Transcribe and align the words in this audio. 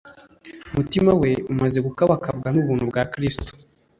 Umutima 0.71 1.11
we, 1.21 1.31
umaze 1.51 1.79
gukabakabwa 1.87 2.47
n'ubuntu 2.51 2.83
bwa 2.91 3.03
Kristo, 3.11 3.51